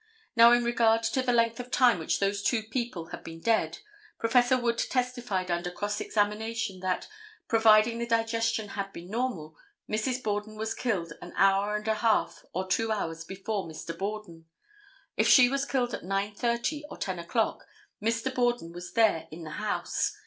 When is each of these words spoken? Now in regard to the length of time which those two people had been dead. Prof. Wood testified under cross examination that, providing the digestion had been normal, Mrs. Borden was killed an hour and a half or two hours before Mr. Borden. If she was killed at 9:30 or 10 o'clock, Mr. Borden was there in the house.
Now 0.35 0.51
in 0.51 0.63
regard 0.63 1.03
to 1.03 1.21
the 1.21 1.31
length 1.31 1.59
of 1.59 1.69
time 1.69 1.99
which 1.99 2.19
those 2.19 2.41
two 2.41 2.63
people 2.63 3.09
had 3.09 3.23
been 3.23 3.39
dead. 3.39 3.77
Prof. 4.17 4.49
Wood 4.49 4.79
testified 4.79 5.51
under 5.51 5.69
cross 5.69 6.01
examination 6.01 6.79
that, 6.79 7.07
providing 7.47 7.99
the 7.99 8.07
digestion 8.07 8.69
had 8.69 8.91
been 8.93 9.11
normal, 9.11 9.55
Mrs. 9.87 10.23
Borden 10.23 10.55
was 10.55 10.73
killed 10.73 11.13
an 11.21 11.33
hour 11.37 11.75
and 11.75 11.87
a 11.87 11.93
half 11.93 12.43
or 12.51 12.67
two 12.67 12.91
hours 12.91 13.23
before 13.23 13.67
Mr. 13.67 13.95
Borden. 13.95 14.45
If 15.17 15.27
she 15.27 15.49
was 15.49 15.65
killed 15.65 15.93
at 15.93 16.01
9:30 16.01 16.81
or 16.89 16.97
10 16.97 17.19
o'clock, 17.19 17.67
Mr. 18.01 18.33
Borden 18.33 18.71
was 18.73 18.93
there 18.93 19.27
in 19.29 19.43
the 19.43 19.51
house. 19.51 20.17